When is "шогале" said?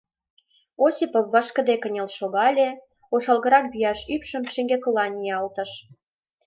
2.17-2.69